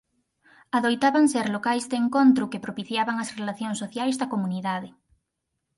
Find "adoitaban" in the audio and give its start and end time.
0.79-1.25